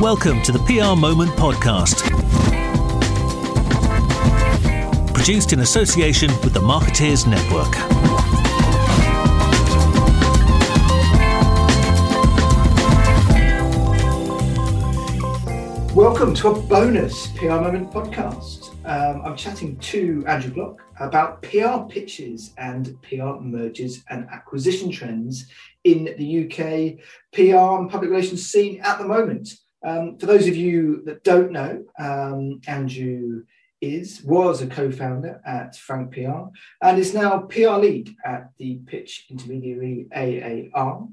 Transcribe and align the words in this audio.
Welcome 0.00 0.42
to 0.42 0.50
the 0.50 0.58
PR 0.58 0.98
Moment 0.98 1.30
podcast. 1.36 2.02
Produced 5.14 5.52
in 5.52 5.60
association 5.60 6.30
with 6.42 6.52
the 6.52 6.58
Marketeers 6.58 7.28
Network. 7.28 7.72
Welcome 15.94 16.34
to 16.34 16.48
a 16.48 16.60
bonus 16.60 17.28
PR 17.28 17.46
Moment 17.46 17.92
podcast. 17.92 18.70
Um, 18.84 19.22
I'm 19.24 19.36
chatting 19.36 19.78
to 19.78 20.24
Andrew 20.26 20.52
Bloch 20.52 20.82
about 20.98 21.40
PR 21.42 21.88
pitches 21.88 22.52
and 22.58 23.00
PR 23.02 23.38
mergers 23.40 24.02
and 24.10 24.26
acquisition 24.32 24.90
trends 24.90 25.46
in 25.84 26.12
the 26.18 26.44
UK 26.44 26.98
PR 27.32 27.78
and 27.78 27.88
public 27.88 28.10
relations 28.10 28.44
scene 28.50 28.80
at 28.80 28.98
the 28.98 29.06
moment. 29.06 29.54
Um, 29.84 30.18
for 30.18 30.26
those 30.26 30.48
of 30.48 30.56
you 30.56 31.02
that 31.04 31.24
don't 31.24 31.52
know, 31.52 31.84
um, 31.98 32.60
Andrew 32.66 33.44
is 33.80 34.22
was 34.22 34.62
a 34.62 34.66
co-founder 34.66 35.40
at 35.44 35.76
Frank 35.76 36.12
PR 36.12 36.48
and 36.80 36.98
is 36.98 37.12
now 37.12 37.40
PR 37.40 37.76
lead 37.76 38.14
at 38.24 38.50
the 38.58 38.76
pitch 38.86 39.26
intermediary 39.30 40.06
AAR. 40.14 41.08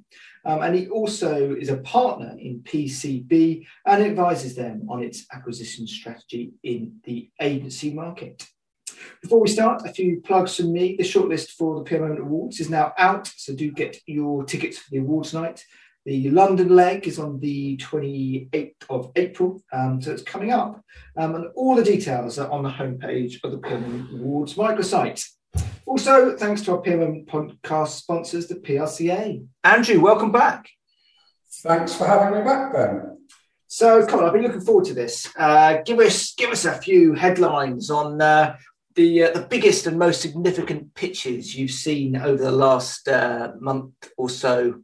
Um, 0.45 0.61
and 0.61 0.75
he 0.75 0.87
also 0.87 1.53
is 1.53 1.69
a 1.69 1.77
partner 1.77 2.35
in 2.39 2.61
PCB 2.61 3.65
and 3.85 4.03
advises 4.03 4.55
them 4.55 4.87
on 4.89 5.03
its 5.03 5.25
acquisition 5.33 5.85
strategy 5.85 6.53
in 6.63 6.95
the 7.03 7.29
agency 7.41 7.93
market. 7.93 8.47
Before 9.21 9.41
we 9.41 9.49
start, 9.49 9.81
a 9.85 9.93
few 9.93 10.21
plugs 10.21 10.55
from 10.55 10.71
me. 10.71 10.95
The 10.95 11.03
shortlist 11.03 11.51
for 11.51 11.75
the 11.75 11.83
PR 11.83 11.99
Moment 11.99 12.19
Awards 12.21 12.59
is 12.59 12.69
now 12.69 12.93
out, 12.97 13.27
so 13.27 13.53
do 13.53 13.71
get 13.71 13.97
your 14.05 14.45
tickets 14.45 14.77
for 14.77 14.89
the 14.91 14.97
awards 14.99 15.33
night. 15.33 15.63
The 16.03 16.31
London 16.31 16.69
leg 16.69 17.07
is 17.07 17.19
on 17.19 17.39
the 17.39 17.77
28th 17.77 18.73
of 18.89 19.11
April, 19.15 19.61
um, 19.71 20.01
so 20.01 20.11
it's 20.11 20.23
coming 20.23 20.51
up. 20.51 20.83
Um, 21.15 21.35
and 21.35 21.45
all 21.55 21.75
the 21.75 21.83
details 21.83 22.39
are 22.39 22.49
on 22.49 22.63
the 22.63 22.71
homepage 22.71 23.35
of 23.43 23.51
the 23.51 23.59
Moment 23.59 24.11
Awards 24.11 24.55
microsite. 24.55 25.23
Also, 25.85 26.35
thanks 26.37 26.63
to 26.63 26.71
our 26.71 26.79
PR 26.79 26.91
podcast 27.29 27.89
sponsors, 27.89 28.47
the 28.47 28.55
PRCA. 28.55 29.45
Andrew, 29.63 29.99
welcome 29.99 30.31
back. 30.31 30.67
Thanks 31.61 31.93
for 31.93 32.07
having 32.07 32.39
me 32.39 32.45
back, 32.45 32.73
Ben. 32.73 33.17
So, 33.67 34.03
come 34.07 34.21
on, 34.21 34.25
I've 34.25 34.33
been 34.33 34.41
looking 34.41 34.61
forward 34.61 34.85
to 34.85 34.95
this. 34.95 35.29
Uh, 35.37 35.81
give 35.85 35.99
us 35.99 36.33
give 36.33 36.49
us 36.49 36.65
a 36.65 36.73
few 36.73 37.13
headlines 37.13 37.91
on 37.91 38.19
uh, 38.19 38.57
the 38.95 39.25
uh, 39.25 39.31
the 39.31 39.41
biggest 39.41 39.85
and 39.85 39.99
most 39.99 40.21
significant 40.21 40.95
pitches 40.95 41.55
you've 41.55 41.71
seen 41.71 42.15
over 42.15 42.41
the 42.41 42.51
last 42.51 43.07
uh, 43.07 43.51
month 43.59 43.93
or 44.17 44.29
so. 44.29 44.81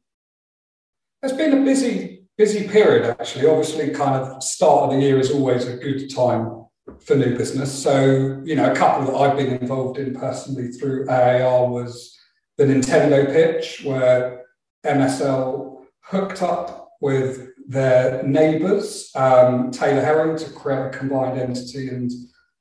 It's 1.24 1.34
been 1.34 1.62
a 1.62 1.66
busy 1.66 2.18
busy 2.38 2.68
period 2.68 3.06
actually. 3.20 3.48
Obviously, 3.48 3.90
kind 3.90 4.16
of 4.16 4.44
start 4.44 4.84
of 4.84 4.92
the 4.92 5.02
year 5.06 5.20
is 5.20 5.32
always 5.32 5.68
a 5.68 5.76
good 5.76 6.08
time 6.14 6.66
for 7.02 7.16
new 7.16 7.36
business. 7.38 7.72
So, 7.84 8.42
you 8.46 8.56
know, 8.56 8.72
a 8.72 8.76
couple 8.76 9.08
that 9.08 9.18
I've 9.18 9.38
been 9.38 9.58
involved 9.58 9.98
in 9.98 10.16
personally 10.16 10.70
through 10.70 11.10
AAR 11.10 11.70
was 11.70 12.18
the 12.58 12.66
Nintendo 12.66 13.26
pitch, 13.26 13.82
where 13.84 14.46
MSL 14.86 15.86
hooked 16.02 16.42
up 16.42 16.92
with 17.02 17.50
their 17.68 18.24
neighbours, 18.24 19.12
um, 19.16 19.72
Taylor 19.72 20.02
Herring, 20.02 20.38
to 20.38 20.50
create 20.52 20.86
a 20.88 20.90
combined 20.90 21.40
entity 21.40 21.90
and 21.90 22.12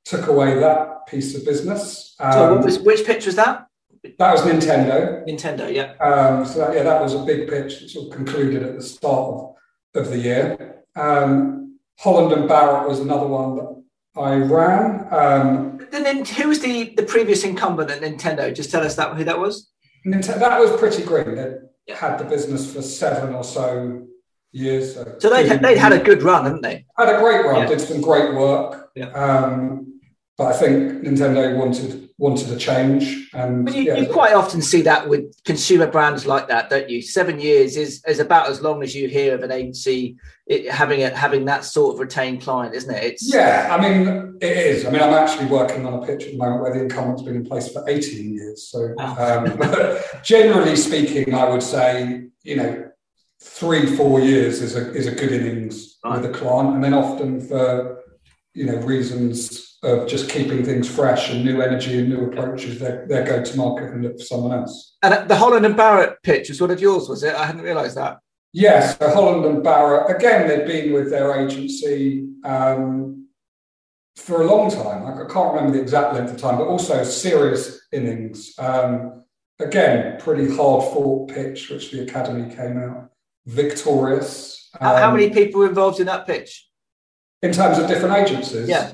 took 0.03 0.27
away 0.27 0.59
that 0.59 1.07
piece 1.07 1.35
of 1.35 1.45
business. 1.45 2.15
Um, 2.19 2.33
so, 2.33 2.57
was, 2.57 2.79
which 2.79 3.05
pitch 3.05 3.25
was 3.25 3.35
that? 3.35 3.66
That 4.19 4.31
was 4.31 4.41
Nintendo. 4.41 5.27
Nintendo, 5.27 5.73
yeah. 5.73 5.93
Um, 6.03 6.45
so 6.45 6.59
that, 6.59 6.75
yeah, 6.75 6.83
that 6.83 7.01
was 7.01 7.13
a 7.13 7.23
big 7.23 7.49
pitch 7.49 7.79
that 7.79 7.89
sort 7.89 8.07
of 8.07 8.13
concluded 8.13 8.63
at 8.63 8.75
the 8.75 8.81
start 8.81 9.55
of, 9.95 10.05
of 10.05 10.09
the 10.09 10.17
year. 10.17 10.83
Um, 10.95 11.79
Holland 11.99 12.31
and 12.33 12.47
Barrett 12.47 12.87
was 12.87 12.99
another 12.99 13.27
one 13.27 13.55
that 13.57 13.83
I 14.15 14.35
ran. 14.35 15.07
Um, 15.11 15.87
then 15.91 16.25
who 16.25 16.47
was 16.47 16.59
the, 16.59 16.93
the 16.95 17.03
previous 17.03 17.43
incumbent 17.43 17.91
at 17.91 18.01
Nintendo? 18.01 18.53
Just 18.53 18.71
tell 18.71 18.83
us 18.83 18.95
that 18.95 19.15
who 19.15 19.23
that 19.23 19.39
was. 19.39 19.71
Nintendo, 20.05 20.39
that 20.39 20.59
was 20.59 20.79
pretty 20.79 21.03
green. 21.03 21.35
They 21.35 21.55
yeah. 21.87 21.95
had 21.95 22.17
the 22.17 22.23
business 22.23 22.71
for 22.71 22.81
seven 22.81 23.33
or 23.33 23.43
so 23.43 24.07
years. 24.51 24.95
So, 24.95 25.15
so 25.19 25.29
they 25.29 25.57
they 25.57 25.77
had 25.77 25.91
a 25.91 25.99
good 25.99 26.23
run, 26.23 26.45
hadn't 26.45 26.61
they? 26.61 26.85
Had 26.97 27.09
a 27.09 27.19
great 27.19 27.45
run. 27.45 27.61
Yeah. 27.61 27.67
Did 27.67 27.81
some 27.81 28.01
great 28.01 28.33
work. 28.33 28.91
Yeah. 28.95 29.09
Um, 29.11 29.96
but 30.37 30.53
I 30.53 30.57
think 30.57 31.03
Nintendo 31.03 31.57
wanted 31.57 32.07
wanted 32.19 32.51
a 32.51 32.57
change. 32.57 33.29
And 33.33 33.65
but 33.65 33.75
you, 33.75 33.83
yeah, 33.83 33.97
you 33.97 34.07
quite 34.07 34.33
often 34.33 34.61
see 34.61 34.81
that 34.83 35.07
with 35.07 35.35
consumer 35.43 35.87
brands 35.87 36.25
like 36.25 36.47
that, 36.47 36.69
don't 36.69 36.89
you? 36.89 37.01
Seven 37.01 37.39
years 37.39 37.77
is, 37.77 38.03
is 38.07 38.19
about 38.19 38.49
as 38.49 38.61
long 38.61 38.81
as 38.81 38.95
you 38.95 39.07
hear 39.07 39.35
of 39.35 39.43
an 39.43 39.51
agency 39.51 40.17
it, 40.47 40.71
having 40.71 41.03
a, 41.03 41.09
having 41.09 41.45
that 41.45 41.63
sort 41.63 41.95
of 41.95 41.99
retained 41.99 42.41
client, 42.41 42.73
isn't 42.73 42.93
it? 42.93 43.03
It's 43.03 43.33
yeah. 43.33 43.67
I 43.71 43.81
mean, 43.81 44.37
it 44.41 44.57
is. 44.57 44.85
I 44.85 44.91
mean, 44.91 45.01
I'm 45.01 45.13
actually 45.13 45.47
working 45.47 45.85
on 45.85 45.95
a 45.95 46.05
pitch 46.05 46.25
at 46.25 46.31
the 46.31 46.37
moment 46.37 46.61
where 46.61 46.73
the 46.73 46.81
incumbent's 46.81 47.23
been 47.23 47.35
in 47.35 47.45
place 47.45 47.71
for 47.71 47.83
18 47.87 48.33
years. 48.33 48.67
So, 48.67 48.93
oh. 48.97 49.45
um, 49.45 49.99
generally 50.23 50.75
speaking, 50.75 51.33
I 51.33 51.49
would 51.49 51.63
say 51.63 52.27
you 52.43 52.55
know 52.55 52.91
three 53.41 53.85
four 53.95 54.19
years 54.19 54.61
is 54.61 54.75
a 54.75 54.93
is 54.93 55.07
a 55.07 55.11
good 55.11 55.31
innings 55.31 55.97
right. 56.03 56.21
with 56.21 56.29
a 56.29 56.33
client, 56.33 56.75
and 56.75 56.83
then 56.83 56.93
often 56.93 57.41
for 57.41 58.03
you 58.57 58.65
know 58.65 58.77
reasons 58.77 59.77
of 59.83 60.07
just 60.07 60.29
keeping 60.29 60.65
things 60.65 60.89
fresh 60.89 61.29
and 61.31 61.45
new 61.45 61.61
energy 61.61 61.99
and 61.99 62.09
new 62.09 62.25
approaches, 62.25 62.79
they 62.79 63.03
they 63.07 63.23
go 63.23 63.43
to 63.43 63.57
market 63.57 63.91
and 63.93 64.03
look 64.03 64.17
for 64.17 64.25
someone 64.25 64.51
else. 64.51 64.97
And 65.03 65.29
the 65.29 65.35
Holland 65.35 65.65
and 65.65 65.77
Barrett 65.77 66.21
pitch 66.23 66.49
was 66.49 66.59
one 66.59 66.71
of 66.71 66.81
yours, 66.81 67.07
was 67.07 67.23
it? 67.23 67.35
I 67.35 67.45
hadn't 67.45 67.61
realised 67.61 67.95
that. 67.97 68.17
Yes, 68.53 68.97
so 68.97 69.13
Holland 69.13 69.45
and 69.45 69.63
Barrett. 69.63 70.15
Again, 70.15 70.47
they'd 70.47 70.65
been 70.65 70.93
with 70.93 71.11
their 71.11 71.39
agency 71.39 72.27
um, 72.43 73.27
for 74.15 74.41
a 74.41 74.47
long 74.47 74.71
time. 74.71 75.05
I 75.05 75.31
can't 75.31 75.53
remember 75.53 75.77
the 75.77 75.81
exact 75.81 76.15
length 76.15 76.33
of 76.33 76.37
time, 76.37 76.57
but 76.57 76.67
also 76.67 77.03
serious 77.03 77.79
innings. 77.91 78.53
Um, 78.57 79.25
again, 79.59 80.19
pretty 80.19 80.47
hard 80.47 80.83
fought 80.91 81.29
pitch, 81.29 81.69
which 81.69 81.91
the 81.91 82.01
academy 82.01 82.53
came 82.55 82.77
out 82.77 83.11
victorious. 83.45 84.69
Um, 84.79 84.87
how, 84.87 84.97
how 84.97 85.11
many 85.11 85.27
um, 85.27 85.33
people 85.33 85.61
were 85.61 85.69
involved 85.69 85.99
in 85.99 86.07
that 86.07 86.25
pitch? 86.25 86.66
In 87.41 87.51
terms 87.51 87.77
of 87.77 87.87
different 87.87 88.15
agencies? 88.15 88.67
Yeah. 88.67 88.91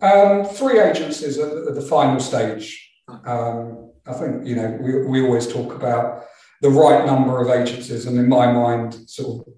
Um, 0.00 0.44
three 0.44 0.80
agencies 0.80 1.38
at, 1.38 1.52
at, 1.52 1.74
the 1.74 1.82
final 1.82 2.18
stage. 2.18 2.90
Um, 3.08 3.92
I 4.06 4.12
think 4.12 4.46
you 4.46 4.56
know 4.56 4.78
we, 4.80 5.06
we 5.06 5.22
always 5.22 5.46
talk 5.46 5.74
about 5.74 6.24
the 6.62 6.70
right 6.70 7.04
number 7.06 7.40
of 7.40 7.48
agencies, 7.50 8.06
and 8.06 8.18
in 8.18 8.28
my 8.28 8.50
mind, 8.50 8.94
sort 9.08 9.46
of 9.46 9.54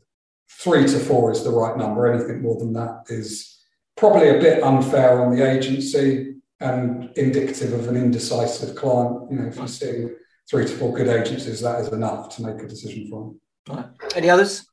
three 0.50 0.86
to 0.86 0.98
four 0.98 1.30
is 1.30 1.44
the 1.44 1.50
right 1.50 1.76
number. 1.76 2.06
Anything 2.12 2.42
more 2.42 2.58
than 2.58 2.72
that 2.74 3.04
is 3.08 3.58
probably 3.96 4.28
a 4.28 4.40
bit 4.40 4.62
unfair 4.62 5.22
on 5.22 5.34
the 5.34 5.48
agency 5.48 6.34
and 6.60 7.10
indicative 7.16 7.72
of 7.72 7.88
an 7.88 7.96
indecisive 7.96 8.74
client. 8.76 9.30
You 9.30 9.38
know, 9.38 9.46
if 9.46 9.56
you 9.56 9.68
see 9.68 10.06
three 10.50 10.66
to 10.66 10.72
four 10.72 10.92
good 10.92 11.08
agencies, 11.08 11.60
that 11.60 11.80
is 11.80 11.88
enough 11.88 12.34
to 12.36 12.42
make 12.42 12.62
a 12.62 12.68
decision 12.68 13.08
for 13.08 13.34
them. 13.66 13.94
Any 14.14 14.30
others? 14.30 14.66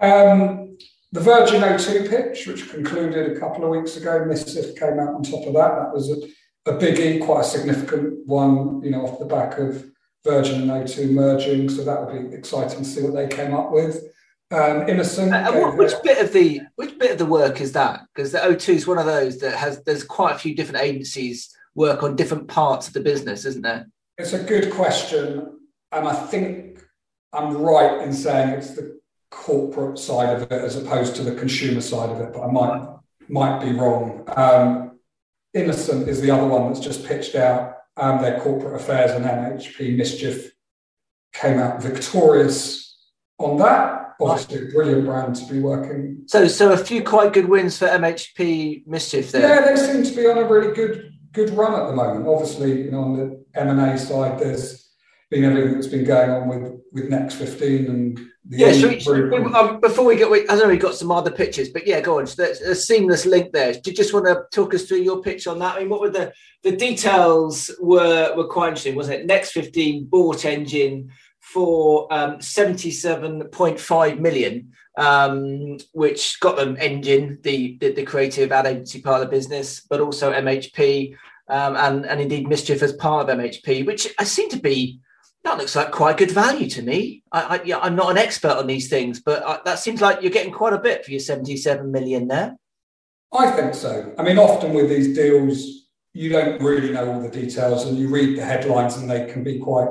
Um, 0.00 0.76
the 1.16 1.22
Virgin 1.22 1.62
O2 1.62 2.10
pitch, 2.10 2.46
which 2.46 2.68
concluded 2.68 3.34
a 3.34 3.40
couple 3.40 3.64
of 3.64 3.70
weeks 3.70 3.96
ago, 3.96 4.22
Mischief 4.26 4.76
came 4.76 4.98
out 4.98 5.14
on 5.14 5.22
top 5.22 5.46
of 5.46 5.54
that. 5.54 5.76
That 5.76 5.94
was 5.94 6.10
a, 6.10 6.70
a 6.70 6.76
biggie, 6.76 7.24
quite 7.24 7.40
a 7.40 7.44
significant 7.44 8.26
one, 8.26 8.82
you 8.82 8.90
know, 8.90 9.06
off 9.06 9.18
the 9.18 9.24
back 9.24 9.58
of 9.58 9.82
Virgin 10.24 10.60
and 10.60 10.70
O2 10.70 11.10
merging. 11.10 11.70
So 11.70 11.84
that 11.84 12.04
would 12.04 12.30
be 12.30 12.36
exciting 12.36 12.80
to 12.80 12.84
see 12.84 13.02
what 13.02 13.14
they 13.14 13.34
came 13.34 13.54
up 13.54 13.72
with. 13.72 14.04
Um, 14.50 14.86
Innocent. 14.90 15.32
Uh, 15.32 15.52
what, 15.52 15.78
which 15.78 15.94
bit 16.04 16.22
of 16.22 16.34
the 16.34 16.60
which 16.76 16.98
bit 16.98 17.12
of 17.12 17.18
the 17.18 17.24
work 17.24 17.62
is 17.62 17.72
that? 17.72 18.02
Because 18.14 18.32
the 18.32 18.38
O2 18.38 18.74
is 18.74 18.86
one 18.86 18.98
of 18.98 19.06
those 19.06 19.38
that 19.38 19.56
has 19.56 19.82
there's 19.84 20.04
quite 20.04 20.36
a 20.36 20.38
few 20.38 20.54
different 20.54 20.84
agencies 20.84 21.50
work 21.74 22.02
on 22.02 22.14
different 22.14 22.46
parts 22.46 22.88
of 22.88 22.92
the 22.92 23.00
business, 23.00 23.46
isn't 23.46 23.62
there? 23.62 23.88
It's 24.18 24.34
a 24.34 24.42
good 24.42 24.70
question, 24.70 25.60
and 25.92 26.06
I 26.06 26.14
think 26.14 26.78
I'm 27.32 27.56
right 27.56 28.02
in 28.02 28.12
saying 28.12 28.50
it's 28.50 28.72
the 28.72 28.95
corporate 29.36 29.98
side 29.98 30.34
of 30.34 30.42
it 30.42 30.52
as 30.52 30.76
opposed 30.76 31.14
to 31.14 31.22
the 31.22 31.34
consumer 31.34 31.80
side 31.80 32.10
of 32.10 32.20
it, 32.20 32.32
but 32.32 32.42
I 32.42 32.50
might 32.50 32.88
might 33.28 33.60
be 33.60 33.72
wrong. 33.72 34.24
Um, 34.36 34.98
Innocent 35.54 36.08
is 36.08 36.20
the 36.20 36.30
other 36.30 36.46
one 36.46 36.68
that's 36.68 36.84
just 36.84 37.06
pitched 37.06 37.34
out. 37.34 37.76
Um, 37.96 38.20
their 38.20 38.40
corporate 38.40 38.80
affairs 38.80 39.12
and 39.12 39.24
MHP 39.24 39.96
mischief 39.96 40.52
came 41.32 41.58
out 41.58 41.82
victorious 41.82 42.98
on 43.38 43.56
that. 43.58 44.14
Obviously, 44.20 44.68
a 44.68 44.72
brilliant 44.72 45.04
brand 45.06 45.36
to 45.36 45.52
be 45.52 45.60
working. 45.60 46.24
So, 46.26 46.46
so 46.46 46.72
a 46.72 46.76
few 46.76 47.02
quite 47.02 47.32
good 47.32 47.48
wins 47.48 47.78
for 47.78 47.86
MHP 47.86 48.86
mischief 48.86 49.32
there. 49.32 49.48
Yeah, 49.48 49.74
they 49.74 49.76
seem 49.76 50.02
to 50.02 50.14
be 50.14 50.26
on 50.26 50.38
a 50.38 50.44
really 50.44 50.74
good 50.74 51.12
good 51.32 51.50
run 51.50 51.78
at 51.78 51.86
the 51.86 51.94
moment. 51.94 52.26
Obviously, 52.26 52.84
you 52.84 52.90
know, 52.90 53.00
on 53.00 53.16
the 53.16 53.44
M 53.54 53.68
and 53.68 53.80
A 53.80 53.98
side, 53.98 54.38
there's 54.38 54.90
been 55.30 55.44
everything 55.44 55.74
that's 55.74 55.86
been 55.86 56.04
going 56.04 56.30
on 56.30 56.48
with 56.48 56.80
with 56.92 57.08
Next 57.08 57.34
15 57.34 57.86
and 57.86 58.18
yeah, 58.48 58.72
we, 58.86 59.02
we, 59.06 59.52
um, 59.54 59.80
before 59.80 60.04
we 60.04 60.16
get, 60.16 60.30
we, 60.30 60.48
I 60.48 60.56
know 60.56 60.68
we 60.68 60.76
got 60.76 60.94
some 60.94 61.10
other 61.10 61.30
pictures, 61.30 61.68
but 61.68 61.86
yeah, 61.86 62.00
go 62.00 62.18
on. 62.18 62.26
So 62.26 62.42
there's 62.42 62.60
a 62.60 62.74
seamless 62.74 63.26
link 63.26 63.52
there. 63.52 63.72
Do 63.72 63.90
you 63.90 63.96
just 63.96 64.14
want 64.14 64.26
to 64.26 64.44
talk 64.52 64.74
us 64.74 64.84
through 64.84 64.98
your 64.98 65.20
pitch 65.20 65.46
on 65.46 65.58
that? 65.58 65.76
I 65.76 65.80
mean, 65.80 65.88
what 65.88 66.00
were 66.00 66.10
the 66.10 66.32
the 66.62 66.76
details? 66.76 67.70
Were 67.80 68.34
were 68.36 68.46
quite 68.46 68.68
interesting, 68.68 68.94
wasn't 68.94 69.20
it? 69.20 69.26
Next 69.26 69.52
15 69.52 70.06
bought 70.06 70.44
engine 70.44 71.10
for 71.40 72.12
um, 72.12 72.38
77.5 72.38 74.18
million, 74.18 74.72
um, 74.98 75.78
which 75.92 76.40
got 76.40 76.56
them 76.56 76.76
Engine, 76.80 77.38
the, 77.42 77.76
the, 77.80 77.92
the 77.92 78.02
creative 78.02 78.50
ad 78.50 78.66
agency 78.66 79.00
part 79.00 79.22
of 79.22 79.28
the 79.28 79.36
business, 79.36 79.80
but 79.88 80.00
also 80.00 80.32
MHP 80.32 81.14
um, 81.48 81.76
and, 81.76 82.04
and 82.04 82.20
indeed 82.20 82.48
Mischief 82.48 82.82
as 82.82 82.92
part 82.94 83.28
of 83.28 83.38
MHP, 83.38 83.86
which 83.86 84.12
I 84.18 84.24
seem 84.24 84.48
to 84.50 84.58
be 84.58 85.00
that 85.44 85.58
looks 85.58 85.76
like 85.76 85.92
quite 85.92 86.16
good 86.16 86.32
value 86.32 86.68
to 86.70 86.82
me. 86.82 87.22
I, 87.30 87.58
I, 87.58 87.62
yeah, 87.62 87.78
I'm 87.78 87.94
not 87.94 88.10
an 88.10 88.18
expert 88.18 88.52
on 88.52 88.66
these 88.66 88.88
things, 88.88 89.20
but 89.20 89.46
I, 89.46 89.60
that 89.64 89.78
seems 89.78 90.00
like 90.00 90.20
you're 90.22 90.32
getting 90.32 90.52
quite 90.52 90.72
a 90.72 90.78
bit 90.78 91.04
for 91.04 91.12
your 91.12 91.20
77 91.20 91.90
million 91.90 92.26
there. 92.28 92.56
I 93.32 93.50
think 93.52 93.74
so. 93.74 94.12
I 94.18 94.22
mean, 94.22 94.38
often 94.38 94.74
with 94.74 94.88
these 94.88 95.14
deals, 95.14 95.88
you 96.12 96.30
don't 96.30 96.60
really 96.62 96.92
know 96.92 97.12
all 97.12 97.20
the 97.20 97.28
details 97.28 97.84
and 97.84 97.98
you 97.98 98.08
read 98.08 98.38
the 98.38 98.44
headlines 98.44 98.96
and 98.96 99.10
they 99.10 99.30
can 99.30 99.44
be 99.44 99.58
quite 99.58 99.88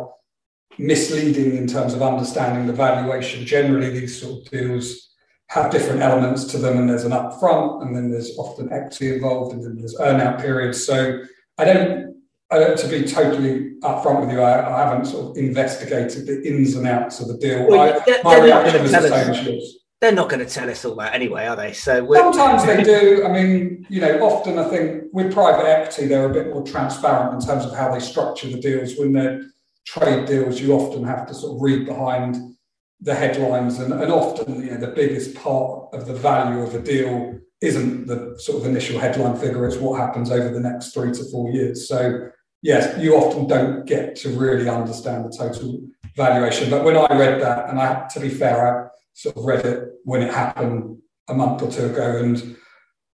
misleading 0.78 1.56
in 1.56 1.68
terms 1.68 1.94
of 1.94 2.02
understanding 2.02 2.68
the 2.68 2.74
valuation. 2.74 3.46
Generally, 3.46 4.00
these 4.00 4.20
sort 4.20 4.42
of 4.42 4.52
deals 4.52 5.14
have 5.50 5.72
different 5.72 6.02
elements 6.02 6.46
to 6.46 6.58
them 6.58 6.78
and 6.78 6.90
there's 6.90 7.04
an 7.04 7.12
upfront 7.12 7.84
and 7.84 7.96
then 7.96 8.10
there's 8.10 8.36
often 8.38 8.74
equity 8.74 9.14
involved 9.14 9.54
and 9.54 9.64
then 9.64 9.78
there's 9.78 9.96
earnout 9.96 10.42
periods. 10.42 10.86
So 10.86 11.22
I 11.58 11.66
don't 11.66 12.16
uh, 12.56 12.76
to 12.76 12.88
be 12.88 13.04
totally 13.04 13.76
upfront 13.82 14.22
with 14.22 14.32
you, 14.32 14.42
I, 14.42 14.76
I, 14.76 14.88
haven't 14.88 15.06
sort 15.06 15.32
of 15.32 15.38
investigated 15.38 16.26
the 16.26 16.48
ins 16.48 16.76
and 16.76 16.88
outs 16.88 17.20
of 17.20 17.28
the 17.28 17.38
deal. 17.38 17.68
Well, 17.68 18.02
I, 18.08 18.22
my 18.24 18.40
reaction 18.40 18.82
was 18.82 18.92
the 18.92 19.02
same 19.02 19.32
as 19.32 19.46
yours. 19.46 19.78
They're 20.02 20.12
not 20.12 20.30
going 20.30 20.46
to 20.46 20.52
tell 20.52 20.70
us 20.70 20.84
all 20.84 20.96
that 20.96 21.14
anyway, 21.14 21.48
are 21.48 21.56
they? 21.56 21.74
So 21.74 22.12
sometimes 22.14 22.66
they 22.66 22.84
do. 22.84 23.26
I 23.26 23.32
mean, 23.32 23.86
you 23.90 24.02
know, 24.02 24.20
often 24.20 24.60
I 24.60 24.70
think 24.70 25.06
with 25.14 25.34
private 25.34 25.66
equity, 25.66 26.08
they're 26.08 26.30
a 26.30 26.34
bit 26.34 26.48
more 26.48 26.64
transparent 26.64 27.34
in 27.34 27.48
terms 27.48 27.66
of 27.66 27.76
how 27.76 27.94
they 27.94 28.00
structure 28.00 28.50
the 28.50 28.60
deals. 28.60 28.98
When 28.98 29.14
they're 29.14 29.46
trade 29.86 30.26
deals, 30.26 30.60
you 30.60 30.74
often 30.74 31.04
have 31.04 31.28
to 31.28 31.34
sort 31.34 31.56
of 31.56 31.62
read 31.62 31.86
behind 31.86 32.56
the 33.02 33.16
headlines, 33.16 33.80
and, 33.80 33.94
and 33.94 34.12
often, 34.12 34.64
you 34.64 34.72
know, 34.72 34.78
the 34.78 34.88
biggest 34.88 35.36
part 35.36 35.94
of 35.94 36.08
the 36.08 36.14
value 36.14 36.62
of 36.62 36.74
a 36.76 36.80
deal 36.80 37.40
isn't 37.62 38.08
the 38.08 38.36
sort 38.40 38.62
of 38.62 38.68
initial 38.68 39.00
headline 39.00 39.36
figure, 39.38 39.66
it's 39.66 39.78
what 39.78 40.00
happens 40.00 40.32
over 40.32 40.50
the 40.50 40.60
next 40.60 40.94
three 40.94 41.12
to 41.12 41.24
four 41.32 41.50
years. 41.52 41.88
So, 41.88 42.30
yes, 42.66 43.00
you 43.00 43.16
often 43.16 43.46
don't 43.46 43.86
get 43.86 44.16
to 44.16 44.30
really 44.30 44.68
understand 44.68 45.24
the 45.24 45.38
total 45.38 45.80
valuation. 46.16 46.70
But 46.72 46.84
when 46.84 46.98
I 46.98 47.08
read 47.16 47.40
that, 47.42 47.70
and 47.70 47.80
I, 47.80 48.08
to 48.14 48.20
be 48.20 48.30
fair, 48.30 48.58
I 48.86 48.90
sort 49.14 49.38
of 49.38 49.46
read 49.46 49.66
it 49.66 49.94
when 50.04 50.24
it 50.24 50.34
happened 50.34 50.98
a 51.30 51.34
month 51.36 51.62
or 51.62 51.72
two 51.72 51.86
ago, 51.86 52.18
and 52.18 52.58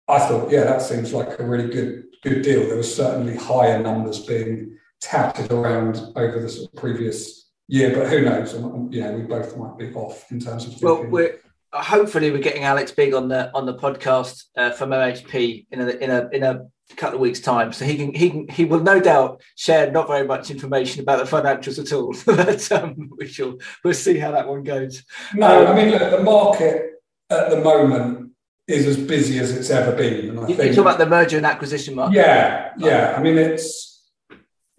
I 0.08 0.20
thought, 0.20 0.52
yeah, 0.52 0.64
that 0.64 0.82
seems 0.82 1.12
like 1.12 1.40
a 1.40 1.44
really 1.44 1.68
good 1.68 2.04
good 2.22 2.42
deal. 2.42 2.68
There 2.68 2.76
was 2.76 2.94
certainly 2.94 3.34
higher 3.36 3.82
numbers 3.82 4.24
being 4.24 4.78
touted 5.00 5.50
around 5.50 5.96
over 6.14 6.40
the 6.40 6.48
sort 6.48 6.72
of 6.72 6.78
previous 6.78 7.50
year, 7.66 7.94
but 7.94 8.08
who 8.08 8.20
knows? 8.20 8.52
You 8.54 9.00
know, 9.02 9.12
we 9.12 9.22
both 9.22 9.56
might 9.56 9.78
be 9.78 9.92
off 9.94 10.30
in 10.30 10.38
terms 10.38 10.66
of. 10.66 10.80
Well, 10.80 11.04
we're 11.04 11.40
hopefully 11.72 12.30
we're 12.30 12.38
getting 12.38 12.64
Alex 12.64 12.90
Bigg 12.92 13.14
on 13.14 13.28
the 13.28 13.50
on 13.54 13.66
the 13.66 13.74
podcast 13.74 14.44
uh, 14.56 14.70
from 14.70 14.90
MHP 14.90 15.66
in 15.70 15.80
a 15.80 15.88
in 15.88 16.10
a 16.10 16.28
in 16.32 16.42
a 16.42 16.66
couple 16.96 17.16
of 17.16 17.20
weeks 17.20 17.40
time, 17.40 17.72
so 17.72 17.84
he 17.84 17.96
can 17.96 18.12
he 18.12 18.30
can 18.30 18.48
he 18.48 18.64
will 18.64 18.80
no 18.80 19.00
doubt 19.00 19.40
share 19.56 19.90
not 19.90 20.08
very 20.08 20.26
much 20.26 20.50
information 20.50 21.02
about 21.02 21.24
the 21.24 21.36
financials 21.36 21.78
at 21.78 21.92
all. 21.92 22.14
but 22.36 22.72
um, 22.72 23.10
we 23.16 23.26
shall 23.26 23.56
we'll 23.84 23.94
see 23.94 24.18
how 24.18 24.32
that 24.32 24.48
one 24.48 24.62
goes. 24.62 25.04
No, 25.34 25.66
um, 25.66 25.72
I 25.72 25.74
mean 25.74 25.90
look, 25.90 26.10
the 26.10 26.22
market 26.22 27.02
at 27.30 27.50
the 27.50 27.60
moment 27.60 28.32
is 28.66 28.86
as 28.86 28.96
busy 28.96 29.38
as 29.38 29.56
it's 29.56 29.70
ever 29.70 29.96
been. 29.96 30.30
And 30.30 30.40
I 30.40 30.48
you, 30.48 30.54
think, 30.54 30.74
talk 30.74 30.82
about 30.82 30.98
the 30.98 31.06
merger 31.06 31.36
and 31.36 31.46
acquisition 31.46 31.94
market. 31.94 32.16
Yeah, 32.16 32.72
yeah. 32.78 33.14
I 33.16 33.22
mean 33.22 33.38
it's 33.38 34.10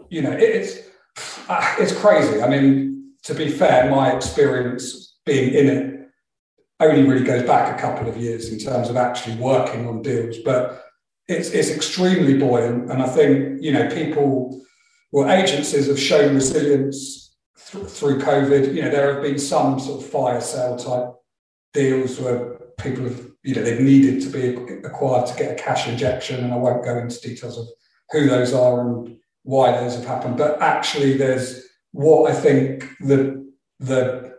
you 0.09 0.21
know 0.21 0.31
it's 0.31 0.77
uh, 1.47 1.75
it's 1.79 1.97
crazy. 1.97 2.41
I 2.41 2.49
mean 2.49 3.13
to 3.23 3.33
be 3.33 3.49
fair, 3.49 3.89
my 3.89 4.13
experience 4.15 5.15
being 5.25 5.53
in 5.53 5.67
it 5.67 5.90
only 6.81 7.03
really 7.03 7.23
goes 7.23 7.43
back 7.43 7.77
a 7.77 7.81
couple 7.81 8.09
of 8.09 8.17
years 8.17 8.51
in 8.51 8.59
terms 8.59 8.89
of 8.89 8.97
actually 8.97 9.35
working 9.35 9.87
on 9.87 10.01
deals, 10.01 10.37
but 10.39 10.83
it's, 11.27 11.49
it's 11.51 11.69
extremely 11.69 12.37
buoyant. 12.37 12.91
And 12.91 13.01
I 13.01 13.07
think, 13.07 13.61
you 13.61 13.71
know, 13.71 13.87
people, 13.89 14.59
well, 15.11 15.31
agencies 15.31 15.87
have 15.87 15.99
shown 15.99 16.35
resilience 16.35 17.35
th- 17.71 17.85
through 17.85 18.19
COVID. 18.19 18.73
You 18.73 18.81
know, 18.81 18.89
there 18.89 19.13
have 19.13 19.23
been 19.23 19.39
some 19.39 19.79
sort 19.79 20.03
of 20.03 20.09
fire 20.09 20.41
sale 20.41 20.75
type 20.75 21.13
deals 21.73 22.19
where 22.19 22.55
people 22.79 23.03
have, 23.03 23.27
you 23.43 23.55
know, 23.55 23.63
they've 23.63 23.79
needed 23.79 24.21
to 24.23 24.29
be 24.29 24.85
acquired 24.85 25.27
to 25.27 25.37
get 25.37 25.51
a 25.51 25.63
cash 25.63 25.87
injection. 25.87 26.43
And 26.43 26.53
I 26.53 26.57
won't 26.57 26.83
go 26.83 26.97
into 26.97 27.21
details 27.21 27.57
of 27.57 27.67
who 28.09 28.27
those 28.27 28.53
are 28.53 28.81
and 28.81 29.17
why 29.43 29.71
those 29.71 29.95
have 29.95 30.05
happened. 30.05 30.37
But 30.37 30.61
actually, 30.61 31.17
there's 31.17 31.63
what 31.91 32.31
I 32.31 32.33
think 32.33 32.89
the 32.99 33.41
the 33.79 34.30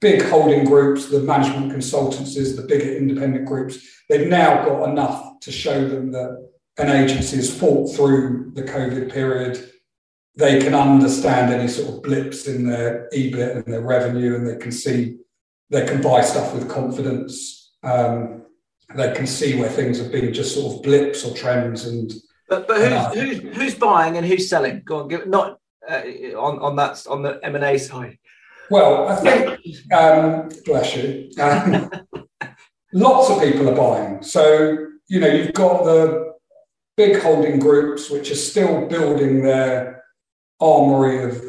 big 0.00 0.22
holding 0.22 0.64
groups, 0.64 1.08
the 1.08 1.20
management 1.20 1.72
consultancies, 1.72 2.56
the 2.56 2.66
bigger 2.66 2.96
independent 2.96 3.46
groups, 3.46 3.78
they've 4.08 4.28
now 4.28 4.64
got 4.64 4.88
enough 4.88 5.40
to 5.40 5.50
show 5.50 5.88
them 5.88 6.12
that 6.12 6.48
an 6.78 6.90
agency 6.90 7.36
has 7.36 7.58
fought 7.58 7.94
through 7.94 8.52
the 8.54 8.62
COVID 8.62 9.12
period. 9.12 9.70
They 10.36 10.60
can 10.60 10.74
understand 10.74 11.52
any 11.52 11.68
sort 11.68 11.94
of 11.94 12.02
blips 12.02 12.46
in 12.46 12.66
their 12.66 13.08
EBIT 13.14 13.56
and 13.56 13.72
their 13.72 13.80
revenue, 13.80 14.34
and 14.34 14.46
they 14.46 14.56
can 14.56 14.72
see 14.72 15.16
they 15.70 15.86
can 15.86 16.02
buy 16.02 16.20
stuff 16.20 16.52
with 16.54 16.68
confidence. 16.68 17.74
Um, 17.82 18.42
they 18.94 19.12
can 19.14 19.26
see 19.26 19.58
where 19.58 19.70
things 19.70 19.98
have 19.98 20.12
been 20.12 20.32
just 20.32 20.54
sort 20.54 20.76
of 20.76 20.82
blips 20.82 21.24
or 21.24 21.34
trends. 21.34 21.86
And 21.86 22.12
but 22.48 22.68
but 22.68 23.14
who's 23.14 23.40
who's, 23.40 23.56
who's 23.56 23.74
buying 23.74 24.18
and 24.18 24.26
who's 24.26 24.48
selling? 24.48 24.82
Go 24.84 25.00
on, 25.00 25.08
give, 25.08 25.26
not 25.26 25.58
uh, 25.88 26.02
on 26.38 26.58
on 26.58 26.76
that 26.76 27.06
on 27.08 27.22
the 27.22 27.40
M 27.42 27.54
and 27.54 27.64
A 27.64 27.78
side. 27.78 28.18
Well, 28.70 29.08
I 29.08 29.16
think, 29.16 29.92
um, 29.92 30.48
bless 30.64 30.96
you, 30.96 31.30
um, 31.40 31.90
lots 32.92 33.30
of 33.30 33.40
people 33.40 33.68
are 33.68 33.74
buying. 33.76 34.22
So, 34.22 34.86
you 35.08 35.20
know, 35.20 35.28
you've 35.28 35.52
got 35.52 35.84
the 35.84 36.32
big 36.96 37.20
holding 37.20 37.58
groups 37.58 38.10
which 38.10 38.30
are 38.30 38.36
still 38.36 38.86
building 38.88 39.42
their 39.42 40.02
armory 40.60 41.22
of 41.22 41.42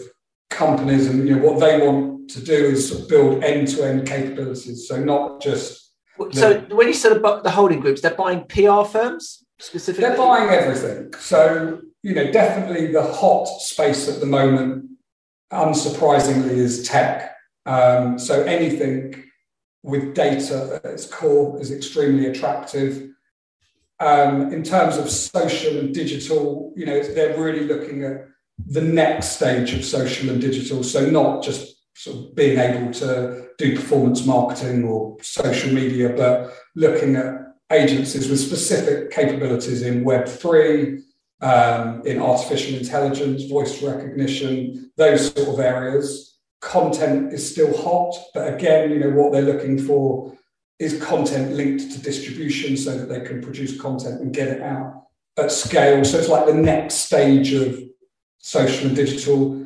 companies 0.49 1.07
and, 1.07 1.27
you 1.27 1.35
know, 1.35 1.45
what 1.45 1.59
they 1.59 1.85
want 1.85 2.29
to 2.31 2.43
do 2.43 2.53
is 2.53 2.89
sort 2.89 3.01
of 3.01 3.09
build 3.09 3.43
end 3.43 3.69
to 3.69 3.83
end 3.83 4.07
capabilities. 4.07 4.87
So, 4.87 5.03
not 5.03 5.41
just. 5.41 5.93
So, 6.31 6.61
the, 6.61 6.75
when 6.75 6.87
you 6.87 6.93
said 6.93 7.13
about 7.15 7.43
the 7.43 7.51
holding 7.51 7.79
groups, 7.79 8.01
they're 8.01 8.13
buying 8.13 8.43
PR 8.45 8.83
firms 8.83 9.45
specifically? 9.59 10.07
They're 10.07 10.17
buying 10.17 10.49
everything. 10.49 11.13
So, 11.19 11.81
you 12.03 12.13
know, 12.13 12.31
definitely 12.31 12.91
the 12.91 13.03
hot 13.03 13.47
space 13.47 14.07
at 14.07 14.19
the 14.19 14.25
moment 14.25 14.85
unsurprisingly, 15.51 16.51
is 16.51 16.87
tech. 16.87 17.35
Um, 17.65 18.17
so 18.17 18.43
anything 18.43 19.23
with 19.83 20.13
data 20.13 20.81
at 20.83 20.91
its 20.91 21.07
core 21.07 21.59
is 21.61 21.71
extremely 21.71 22.27
attractive. 22.27 23.09
Um, 23.99 24.53
in 24.53 24.63
terms 24.63 24.97
of 24.97 25.09
social 25.09 25.79
and 25.79 25.93
digital, 25.93 26.73
you 26.75 26.85
know, 26.85 27.01
they're 27.01 27.37
really 27.37 27.65
looking 27.65 28.03
at 28.03 28.27
the 28.65 28.81
next 28.81 29.37
stage 29.37 29.73
of 29.73 29.83
social 29.85 30.29
and 30.29 30.41
digital. 30.41 30.83
So 30.83 31.09
not 31.09 31.43
just 31.43 31.77
sort 31.95 32.17
of 32.17 32.35
being 32.35 32.59
able 32.59 32.91
to 32.93 33.47
do 33.57 33.75
performance 33.75 34.25
marketing 34.25 34.83
or 34.83 35.17
social 35.21 35.73
media, 35.73 36.09
but 36.09 36.53
looking 36.75 37.15
at 37.15 37.55
agencies 37.71 38.29
with 38.29 38.39
specific 38.39 39.11
capabilities 39.11 39.81
in 39.81 40.03
Web3, 40.03 41.01
um, 41.41 42.01
in 42.05 42.21
artificial 42.21 42.77
intelligence, 42.77 43.43
voice 43.43 43.81
recognition, 43.83 44.91
those 44.97 45.33
sort 45.33 45.49
of 45.49 45.59
areas. 45.59 46.39
Content 46.59 47.33
is 47.33 47.51
still 47.51 47.75
hot, 47.77 48.15
but 48.33 48.53
again, 48.53 48.91
you 48.91 48.99
know 48.99 49.11
what 49.11 49.31
they're 49.31 49.43
looking 49.43 49.77
for 49.77 50.33
is 50.79 51.01
content 51.01 51.53
linked 51.53 51.91
to 51.91 51.99
distribution 52.01 52.77
so 52.77 52.97
that 52.97 53.09
they 53.09 53.21
can 53.21 53.41
produce 53.41 53.79
content 53.79 54.21
and 54.21 54.33
get 54.33 54.47
it 54.47 54.61
out 54.61 55.03
at 55.37 55.51
scale. 55.51 56.03
So 56.03 56.17
it's 56.17 56.29
like 56.29 56.45
the 56.45 56.53
next 56.53 56.95
stage 56.95 57.53
of 57.53 57.79
social 58.37 58.87
and 58.87 58.95
digital. 58.95 59.65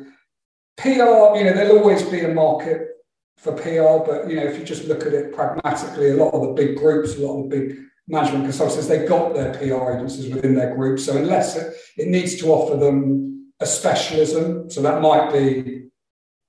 PR, 0.76 0.88
you 0.88 1.44
know, 1.44 1.52
there'll 1.54 1.78
always 1.78 2.02
be 2.02 2.20
a 2.20 2.32
market 2.32 2.88
for 3.36 3.52
PR, 3.52 4.04
but 4.10 4.28
you 4.28 4.36
know, 4.36 4.44
if 4.44 4.58
you 4.58 4.64
just 4.64 4.84
look 4.84 5.02
at 5.02 5.12
it 5.12 5.34
pragmatically, 5.34 6.10
a 6.10 6.16
lot 6.16 6.32
of 6.32 6.42
the 6.42 6.52
big 6.52 6.76
groups, 6.76 7.16
a 7.16 7.26
lot 7.26 7.38
of 7.38 7.50
the 7.50 7.56
big 7.56 7.78
management 8.08 8.44
consultants, 8.44 8.88
they've 8.88 9.08
got 9.08 9.34
their 9.34 9.52
PR 9.54 9.92
agencies 9.92 10.32
within 10.32 10.54
their 10.54 10.74
group. 10.74 10.98
So 10.98 11.16
unless 11.16 11.56
it, 11.56 11.74
it 11.96 12.08
needs 12.08 12.36
to 12.36 12.46
offer 12.48 12.76
them 12.76 13.52
a 13.60 13.66
specialism, 13.66 14.70
so 14.70 14.82
that 14.82 15.00
might 15.00 15.32
be 15.32 15.84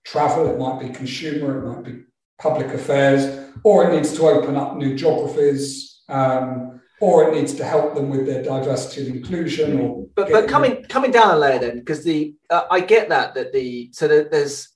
travel, 0.06 0.50
it 0.50 0.58
might 0.58 0.80
be 0.80 0.90
consumer, 0.90 1.60
it 1.60 1.76
might 1.76 1.84
be 1.86 2.04
public 2.40 2.68
affairs, 2.68 3.50
or 3.64 3.90
it 3.90 3.96
needs 3.96 4.14
to 4.14 4.24
open 4.24 4.56
up 4.56 4.76
new 4.76 4.96
geographies, 4.96 6.02
um, 6.10 6.82
or 7.00 7.30
it 7.30 7.36
needs 7.36 7.54
to 7.54 7.64
help 7.64 7.96
them 7.96 8.10
with 8.10 8.26
their 8.26 8.44
diversity 8.44 9.08
and 9.08 9.16
inclusion. 9.18 9.80
Or 9.80 10.08
but 10.16 10.30
but 10.32 10.48
coming 10.48 10.84
coming 10.84 11.12
down 11.12 11.36
a 11.36 11.38
layer 11.38 11.60
then, 11.60 11.80
because 11.80 12.04
the 12.04 12.36
uh, 12.50 12.64
I 12.72 12.80
get 12.80 13.10
that 13.10 13.36
that 13.36 13.54
the 13.54 13.90
so 13.94 14.08
that 14.08 14.32
there's 14.32 14.70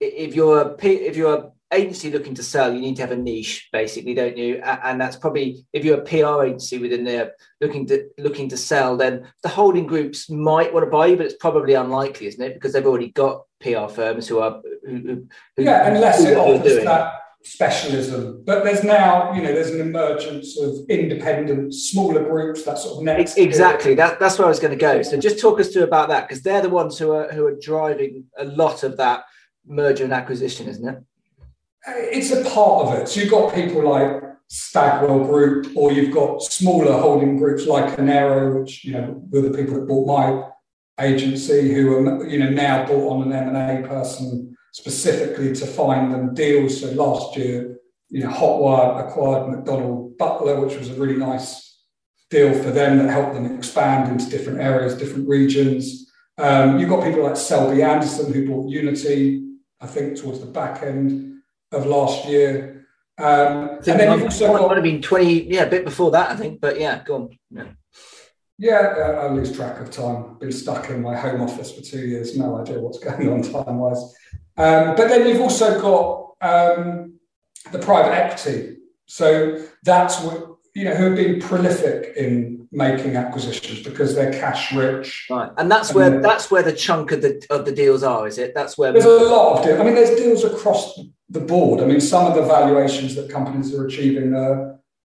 if 0.00 0.34
you're 0.34 0.60
a 0.60 0.76
if 0.86 1.16
you're 1.16 1.52
agency 1.72 2.10
looking 2.10 2.34
to 2.34 2.42
sell, 2.42 2.72
you 2.72 2.80
need 2.80 2.96
to 2.96 3.02
have 3.02 3.12
a 3.12 3.16
niche, 3.16 3.68
basically, 3.72 4.14
don't 4.14 4.36
you? 4.36 4.56
And 4.62 5.00
that's 5.00 5.16
probably 5.16 5.66
if 5.72 5.84
you're 5.84 6.00
a 6.00 6.04
PR 6.04 6.44
agency 6.44 6.78
within 6.78 7.04
there 7.04 7.32
looking 7.60 7.86
to 7.86 8.08
looking 8.18 8.48
to 8.50 8.56
sell, 8.56 8.96
then 8.96 9.26
the 9.42 9.48
holding 9.48 9.86
groups 9.86 10.30
might 10.30 10.72
want 10.72 10.84
to 10.86 10.90
buy 10.90 11.06
you, 11.06 11.16
but 11.16 11.26
it's 11.26 11.36
probably 11.36 11.74
unlikely, 11.74 12.28
isn't 12.28 12.42
it? 12.42 12.54
Because 12.54 12.72
they've 12.72 12.86
already 12.86 13.10
got 13.10 13.42
PR 13.60 13.88
firms 13.88 14.28
who 14.28 14.38
are 14.38 14.60
who, 14.86 15.26
who 15.56 15.62
yeah, 15.62 15.88
unless 15.88 16.22
it 16.22 16.36
offers 16.36 16.84
that 16.84 17.14
specialism. 17.46 18.42
But 18.44 18.64
there's 18.64 18.82
now, 18.82 19.32
you 19.32 19.42
know, 19.42 19.52
there's 19.52 19.70
an 19.70 19.80
emergence 19.80 20.58
of 20.58 20.74
independent, 20.88 21.74
smaller 21.74 22.24
groups, 22.24 22.64
that 22.64 22.78
sort 22.78 22.98
of 22.98 23.04
next. 23.04 23.38
Exactly. 23.38 23.94
That, 23.94 24.18
that's 24.18 24.38
where 24.38 24.46
I 24.46 24.48
was 24.48 24.58
going 24.58 24.72
to 24.72 24.78
go. 24.78 25.02
So 25.02 25.16
just 25.16 25.38
talk 25.40 25.60
us 25.60 25.72
through 25.72 25.84
about 25.84 26.08
that 26.08 26.28
because 26.28 26.42
they're 26.42 26.62
the 26.62 26.68
ones 26.68 26.98
who 26.98 27.12
are 27.12 27.32
who 27.32 27.46
are 27.46 27.56
driving 27.60 28.24
a 28.36 28.44
lot 28.44 28.82
of 28.82 28.96
that 28.96 29.24
merger 29.66 30.04
and 30.04 30.12
acquisition, 30.12 30.68
isn't 30.68 30.88
it? 30.88 30.98
It's 31.86 32.32
a 32.32 32.42
part 32.44 32.86
of 32.86 32.94
it. 32.98 33.08
So 33.08 33.20
you've 33.20 33.30
got 33.30 33.54
people 33.54 33.88
like 33.88 34.22
Stagwell 34.48 35.24
Group, 35.24 35.68
or 35.76 35.92
you've 35.92 36.14
got 36.14 36.42
smaller 36.42 36.98
holding 36.98 37.36
groups 37.36 37.66
like 37.66 37.96
Enero, 37.96 38.60
which 38.60 38.84
you 38.84 38.92
know 38.92 39.22
were 39.30 39.42
the 39.42 39.56
people 39.56 39.74
that 39.74 39.86
bought 39.86 40.06
my 40.06 40.48
agency, 41.04 41.72
who 41.72 41.94
are 41.94 42.26
you 42.26 42.38
know 42.38 42.50
now 42.50 42.86
bought 42.86 43.12
on 43.12 43.22
an 43.22 43.32
M 43.32 43.54
and 43.54 43.84
A 43.84 43.88
person 43.88 44.56
specifically 44.72 45.54
to 45.54 45.66
find 45.66 46.12
them 46.12 46.34
deals. 46.34 46.80
So 46.80 46.90
last 46.90 47.36
year, 47.36 47.78
you 48.08 48.20
know, 48.20 48.30
Hotwire 48.30 49.08
acquired 49.08 49.48
McDonald 49.48 50.18
Butler, 50.18 50.60
which 50.60 50.76
was 50.76 50.90
a 50.90 50.94
really 50.94 51.16
nice 51.16 51.80
deal 52.30 52.52
for 52.62 52.70
them 52.70 52.98
that 52.98 53.10
helped 53.10 53.34
them 53.34 53.56
expand 53.56 54.10
into 54.10 54.28
different 54.28 54.60
areas, 54.60 54.96
different 54.96 55.28
regions. 55.28 56.10
Um, 56.38 56.78
you've 56.78 56.90
got 56.90 57.04
people 57.04 57.22
like 57.22 57.36
Selby 57.36 57.82
Anderson 57.82 58.32
who 58.32 58.46
bought 58.46 58.70
Unity, 58.70 59.48
I 59.80 59.86
think, 59.86 60.18
towards 60.18 60.40
the 60.40 60.46
back 60.46 60.82
end 60.82 61.35
of 61.72 61.86
last 61.86 62.26
year. 62.28 62.86
Um, 63.18 63.68
and 63.68 63.84
then 63.84 64.12
you've 64.12 64.24
also 64.24 64.52
got, 64.52 64.68
might 64.68 64.74
have 64.74 64.84
been 64.84 65.02
20, 65.02 65.44
yeah, 65.44 65.62
a 65.62 65.70
bit 65.70 65.84
before 65.84 66.10
that, 66.10 66.30
I 66.30 66.36
think, 66.36 66.60
but 66.60 66.78
yeah, 66.78 67.02
go 67.04 67.14
on. 67.14 67.38
Yeah. 67.50 67.64
Yeah, 68.58 68.94
uh, 68.96 69.26
I 69.26 69.32
lose 69.32 69.54
track 69.54 69.80
of 69.80 69.90
time. 69.90 70.38
Been 70.38 70.52
stuck 70.52 70.88
in 70.88 71.02
my 71.02 71.14
home 71.16 71.42
office 71.42 71.72
for 71.72 71.82
two 71.82 72.06
years. 72.06 72.36
No 72.36 72.58
idea 72.58 72.80
what's 72.80 72.98
going 72.98 73.28
on 73.28 73.42
time 73.42 73.78
wise. 73.78 74.14
Um, 74.56 74.96
but 74.96 75.08
then 75.08 75.28
you've 75.28 75.42
also 75.42 75.80
got 75.80 76.36
um, 76.40 77.18
the 77.70 77.78
private 77.78 78.14
equity. 78.14 78.78
So 79.06 79.66
that's 79.84 80.20
what, 80.22 80.56
you 80.74 80.84
know, 80.84 80.94
who 80.94 81.04
have 81.04 81.16
been 81.16 81.40
prolific 81.40 82.16
in 82.16 82.66
making 82.72 83.16
acquisitions 83.16 83.82
because 83.82 84.14
they're 84.14 84.32
cash 84.32 84.72
rich. 84.72 85.26
Right. 85.30 85.50
And 85.58 85.70
that's 85.70 85.90
and 85.90 85.96
where 85.96 86.20
that's 86.20 86.50
where 86.50 86.62
the 86.62 86.72
chunk 86.72 87.12
of 87.12 87.22
the 87.22 87.44
of 87.50 87.64
the 87.64 87.72
deals 87.72 88.02
are, 88.02 88.26
is 88.26 88.38
it? 88.38 88.54
That's 88.54 88.76
where 88.76 88.92
there's 88.92 89.04
a 89.04 89.08
lot 89.08 89.58
of 89.58 89.64
deals. 89.64 89.80
I 89.80 89.84
mean, 89.84 89.94
there's 89.94 90.18
deals 90.18 90.44
across 90.44 90.94
the 90.96 91.10
board. 91.28 91.80
I 91.80 91.86
mean, 91.86 92.00
some 92.00 92.26
of 92.26 92.34
the 92.34 92.42
valuations 92.42 93.14
that 93.16 93.30
companies 93.30 93.74
are 93.74 93.86
achieving 93.86 94.34
are, 94.34 94.78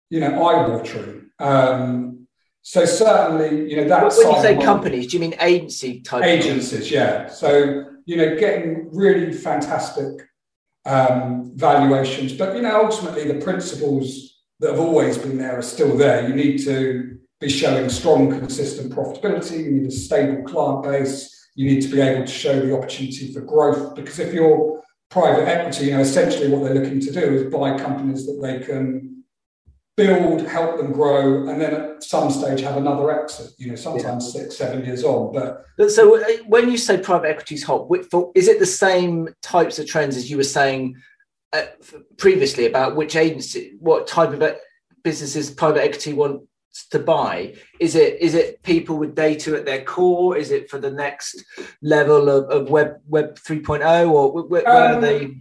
you 0.10 0.20
know, 0.20 0.48
eye-watering. 0.48 1.30
Um, 1.40 2.28
so 2.62 2.86
certainly, 2.86 3.70
you 3.70 3.78
know, 3.78 3.88
that. 3.88 4.04
when 4.18 4.36
you 4.36 4.42
say 4.42 4.62
companies, 4.62 5.08
do 5.08 5.18
you 5.18 5.22
mean 5.22 5.36
agency 5.40 6.02
type? 6.02 6.24
Agencies, 6.24 6.92
yeah. 6.92 7.28
So 7.28 7.86
you 8.08 8.16
know, 8.16 8.36
getting 8.38 8.90
really 8.94 9.34
fantastic 9.34 10.28
um, 10.86 11.52
valuations. 11.56 12.32
But, 12.32 12.56
you 12.56 12.62
know, 12.62 12.86
ultimately 12.86 13.30
the 13.30 13.44
principles 13.44 14.44
that 14.62 14.72
have 14.72 14.80
always 14.80 15.18
been 15.18 15.38
there 15.38 15.60
are 15.60 15.62
still 15.62 15.96
there. 15.98 16.28
You 16.28 16.34
need 16.34 16.60
to 16.64 17.20
be 17.42 17.50
showing 17.50 17.90
strong, 17.90 18.30
consistent 18.30 18.94
profitability. 18.94 19.66
You 19.66 19.72
need 19.72 19.88
a 19.88 19.92
stable 19.92 20.44
client 20.44 20.84
base. 20.84 21.50
You 21.56 21.70
need 21.70 21.82
to 21.82 21.90
be 21.90 22.00
able 22.00 22.26
to 22.26 22.32
show 22.32 22.58
the 22.58 22.76
opportunity 22.76 23.34
for 23.34 23.42
growth. 23.42 23.94
Because 23.94 24.20
if 24.20 24.34
you're 24.34 24.82
private 25.18 25.48
equity, 25.48 25.86
you 25.86 25.92
know, 25.92 26.02
essentially 26.02 26.48
what 26.50 26.64
they're 26.64 26.76
looking 26.76 27.00
to 27.00 27.12
do 27.12 27.20
is 27.20 27.52
buy 27.52 27.78
companies 27.78 28.26
that 28.28 28.40
they 28.42 28.60
can 28.60 29.24
build, 29.96 30.48
help 30.48 30.78
them 30.78 30.92
grow, 30.92 31.48
and 31.50 31.60
then 31.60 31.74
at 31.74 32.04
some 32.04 32.30
stage 32.30 32.62
have 32.62 32.78
another 32.78 33.10
exit. 33.10 33.52
You 33.58 33.70
know, 33.70 33.76
sometimes 33.76 34.26
yeah. 34.26 34.42
six, 34.42 34.58
seven 34.58 34.86
years 34.86 35.04
on. 35.04 35.34
But 35.34 35.90
so 35.92 36.22
uh, 36.22 36.24
when 36.48 36.70
you 36.70 36.78
say 36.78 37.00
private 37.00 37.30
equity 37.30 37.56
is 37.56 37.64
hot, 37.64 37.88
is 38.36 38.48
it 38.48 38.60
the 38.60 38.66
same 38.66 39.30
types 39.42 39.80
of 39.80 39.88
trends 39.88 40.16
as 40.16 40.30
you 40.30 40.38
were 40.38 40.44
saying 40.44 40.96
uh, 41.54 41.64
previously 42.18 42.68
about 42.68 42.96
which 42.96 43.16
agency, 43.16 43.76
what 43.80 44.06
type 44.06 44.34
of 44.34 44.56
businesses 45.04 45.50
private 45.50 45.84
equity 45.84 46.14
wants 46.14 46.46
to 46.88 47.00
buy? 47.00 47.56
Is 47.80 47.96
it 47.96 48.22
is 48.22 48.34
it 48.34 48.62
people 48.64 48.98
with 48.98 49.16
data 49.16 49.56
at 49.58 49.66
their 49.66 49.84
core? 49.84 50.38
Is 50.38 50.52
it 50.52 50.70
for 50.70 50.80
the 50.80 50.92
next 50.92 51.44
level 51.82 52.30
of, 52.30 52.50
of 52.50 52.70
web 52.70 53.02
web 53.08 53.36
3.0 53.40 54.12
or 54.12 54.32
where, 54.32 54.64
where 54.64 54.68
um, 54.68 54.98
are 54.98 55.02
they? 55.02 55.38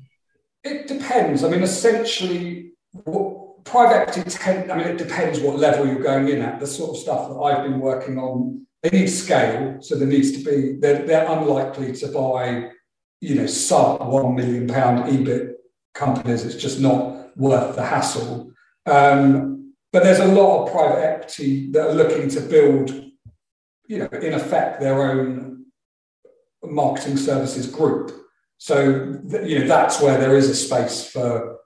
It 0.65 0.89
depends. 0.89 1.45
I 1.45 1.49
mean, 1.49 1.63
essentially. 1.63 2.73
What, 3.05 3.47
private 3.67 4.09
equity 4.09 4.31
tend, 4.31 4.73
I 4.73 4.77
mean, 4.77 4.87
it 4.87 4.97
depends 4.97 5.41
what 5.41 5.59
level 5.59 5.87
you're 5.87 6.03
going 6.03 6.29
in 6.29 6.41
at. 6.41 6.61
The 6.61 6.67
sort 6.67 6.91
of 6.91 6.97
stuff 6.97 7.29
that 7.29 7.35
I've 7.35 7.65
been 7.65 7.81
working 7.81 8.19
on, 8.19 8.67
they 8.83 8.91
need 8.91 9.09
scale. 9.09 9.79
So 9.83 9.97
there 9.97 10.09
needs 10.09 10.33
to 10.33 10.45
be, 10.45 10.79
they're, 10.81 11.05
they're 11.05 11.31
unlikely 11.31 11.93
to 11.95 12.09
buy, 12.09 12.71
you 13.21 13.35
know, 13.35 13.47
sub 13.47 14.07
one 14.09 14.35
million 14.35 14.67
pound 14.69 15.11
EBIT 15.13 15.55
companies. 15.95 16.45
It's 16.45 16.55
just 16.55 16.81
not 16.81 17.37
worth 17.37 17.77
the 17.77 17.85
hassle. 17.85 18.53
Um, 18.87 19.56
but 19.97 20.03
there's 20.03 20.19
a 20.19 20.27
lot 20.27 20.67
of 20.67 20.73
private 20.73 21.03
equity 21.03 21.71
that 21.71 21.89
are 21.89 21.95
looking 21.95 22.29
to 22.29 22.39
build, 22.43 22.91
you 23.87 23.97
know, 23.97 24.07
in 24.21 24.35
effect, 24.35 24.79
their 24.79 25.03
own 25.11 25.65
marketing 26.63 27.17
services 27.17 27.67
group. 27.67 28.13
So, 28.59 29.19
you 29.43 29.59
know, 29.59 29.67
that's 29.67 30.03
where 30.03 30.19
there 30.19 30.37
is 30.37 30.51
a 30.51 30.55
space 30.55 31.09
for 31.11 31.61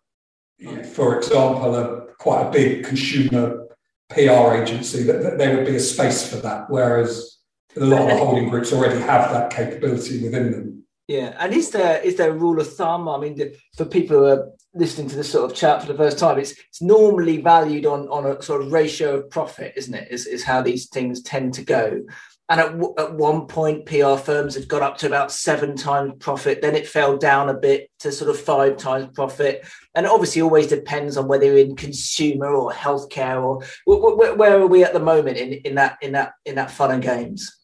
you 0.59 0.77
know, 0.77 0.83
for 0.85 1.19
example, 1.19 1.75
a 1.75 2.07
quite 2.21 2.47
a 2.47 2.51
big 2.53 2.85
consumer 2.85 3.67
PR 4.11 4.63
agency, 4.63 5.03
that, 5.03 5.25
that 5.25 5.37
there 5.37 5.57
would 5.57 5.67
be 5.67 5.75
a 5.75 5.81
space 5.81 6.25
for 6.31 6.37
that, 6.37 6.71
whereas 6.71 7.39
a 7.77 7.81
lot 7.81 8.03
of 8.03 8.11
the 8.11 8.17
holding 8.17 8.49
groups 8.49 8.73
already 8.73 9.01
have 9.01 9.33
that 9.33 9.51
capability 9.51 10.23
within 10.23 10.53
them. 10.53 10.85
Yeah, 11.09 11.35
and 11.41 11.53
is 11.53 11.71
there 11.71 12.01
is 12.01 12.15
there 12.15 12.31
a 12.31 12.39
rule 12.45 12.61
of 12.61 12.73
thumb? 12.73 13.09
I 13.09 13.19
mean, 13.19 13.37
for 13.77 13.87
people 13.87 14.19
who 14.19 14.27
are 14.27 14.53
listening 14.75 15.09
to 15.09 15.17
this 15.17 15.31
sort 15.31 15.51
of 15.51 15.57
chat 15.57 15.81
for 15.81 15.93
the 15.93 15.99
first 15.99 16.19
time, 16.19 16.39
it's 16.39 16.53
it's 16.53 16.83
normally 16.83 17.41
valued 17.41 17.87
on 17.87 18.09
on 18.09 18.27
a 18.27 18.43
sort 18.43 18.63
of 18.63 18.73
ratio 18.73 19.17
of 19.19 19.31
profit, 19.31 19.73
isn't 19.77 19.95
it? 19.95 20.09
Is 20.11 20.27
is 20.27 20.45
how 20.45 20.63
these 20.63 20.89
things 20.89 21.23
tend 21.23 21.55
to 21.55 21.65
go. 21.65 22.03
And 22.49 22.61
at, 22.61 22.73
w- 22.73 22.95
at 22.99 23.15
one 23.15 23.47
point, 23.47 23.87
PR 23.87 24.17
firms 24.17 24.57
had 24.57 24.67
got 24.67 24.83
up 24.83 24.99
to 24.99 25.07
about 25.07 25.31
seven 25.31 25.77
times 25.77 26.15
profit. 26.19 26.61
Then 26.61 26.75
it 26.75 26.89
fell 26.89 27.17
down 27.17 27.49
a 27.49 27.55
bit 27.55 27.89
to 28.01 28.11
sort 28.11 28.29
of 28.29 28.41
five 28.41 28.77
times 28.77 29.09
profit. 29.15 29.65
And 29.95 30.05
obviously, 30.05 30.43
always 30.43 30.67
depends 30.67 31.17
on 31.17 31.29
whether 31.29 31.45
you're 31.45 31.59
in 31.59 31.77
consumer 31.77 32.49
or 32.49 32.73
healthcare 32.73 33.41
or 33.41 33.61
w- 33.87 34.17
w- 34.17 34.35
where 34.35 34.61
are 34.61 34.67
we 34.67 34.83
at 34.83 34.93
the 34.93 34.99
moment 34.99 35.37
in, 35.37 35.53
in 35.53 35.77
that 35.77 35.99
in 36.03 36.13
that 36.13 36.33
in 36.45 36.57
that 36.57 36.73
fun 36.73 36.91
and 36.91 37.03
games. 37.03 37.57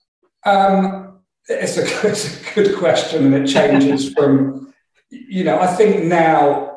Um, 0.44 1.18
it's 1.48 1.76
a 1.78 2.08
it's 2.08 2.40
a 2.40 2.54
good 2.54 2.78
question, 2.78 3.34
and 3.34 3.48
it 3.48 3.52
changes 3.52 4.12
from 4.12 4.72
you 5.10 5.42
know. 5.42 5.58
I 5.58 5.66
think 5.66 6.04
now 6.04 6.75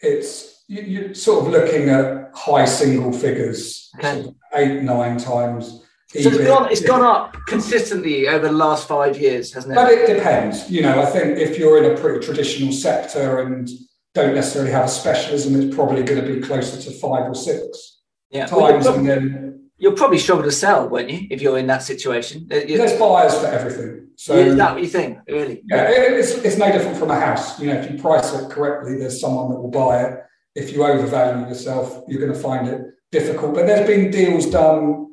it's 0.00 0.64
you, 0.68 1.10
are 1.10 1.14
sort 1.14 1.46
of 1.46 1.52
looking 1.52 1.88
at 1.88 2.30
high 2.34 2.64
single 2.64 3.12
figures, 3.12 3.90
okay. 3.98 4.22
sort 4.22 4.26
of 4.26 4.34
eight 4.54 4.82
nine 4.82 5.18
times 5.18 5.82
so 6.22 6.30
it's 6.30 6.46
gone, 6.46 6.70
it's 6.70 6.82
gone 6.82 7.02
up 7.02 7.36
consistently 7.46 8.28
over 8.28 8.46
the 8.46 8.52
last 8.52 8.86
five 8.86 9.20
years, 9.20 9.52
hasn't 9.52 9.72
it? 9.72 9.76
But 9.76 9.92
it 9.92 10.14
depends. 10.14 10.70
You 10.70 10.82
know, 10.82 11.02
I 11.02 11.06
think 11.06 11.38
if 11.38 11.58
you're 11.58 11.82
in 11.82 11.96
a 11.96 12.00
pretty 12.00 12.24
traditional 12.24 12.72
sector 12.72 13.40
and 13.40 13.68
don't 14.14 14.34
necessarily 14.34 14.70
have 14.70 14.84
a 14.84 14.88
specialism, 14.88 15.60
it's 15.60 15.74
probably 15.74 16.02
going 16.04 16.24
to 16.24 16.34
be 16.34 16.40
closer 16.40 16.80
to 16.80 16.90
five 16.98 17.28
or 17.28 17.34
six 17.34 18.02
yeah. 18.30 18.46
times. 18.46 18.84
Well, 18.84 18.94
and 18.94 19.08
then 19.08 19.45
you'll 19.78 19.92
probably 19.92 20.18
struggle 20.18 20.44
to 20.44 20.52
sell, 20.52 20.88
won't 20.88 21.10
you, 21.10 21.26
if 21.30 21.40
you're 21.42 21.58
in 21.58 21.66
that 21.66 21.82
situation? 21.82 22.48
Uh, 22.50 22.60
There's 22.66 22.98
buyers 22.98 23.38
for 23.38 23.46
everything. 23.46 24.08
So 24.16 24.34
is 24.34 24.56
that 24.56 24.72
what 24.72 24.82
you 24.82 24.88
think? 24.88 25.18
Really? 25.28 25.62
Yeah, 25.66 25.88
it's, 25.90 26.32
it's 26.32 26.56
no 26.56 26.72
different 26.72 26.96
from 26.96 27.10
a 27.10 27.20
house. 27.20 27.60
You 27.60 27.68
know, 27.68 27.80
if 27.80 27.90
you 27.90 27.98
price 27.98 28.32
it 28.34 28.50
correctly, 28.50 28.98
there's 28.98 29.20
someone 29.20 29.50
that 29.50 29.60
will 29.60 29.70
buy 29.70 30.02
it. 30.02 30.22
If 30.54 30.72
you 30.72 30.84
overvalue 30.84 31.48
yourself, 31.48 32.02
you're 32.08 32.20
going 32.20 32.32
to 32.32 32.38
find 32.38 32.66
it 32.68 32.80
difficult. 33.12 33.54
But 33.54 33.66
there's 33.66 33.86
been 33.86 34.10
deals 34.10 34.46
done 34.46 35.06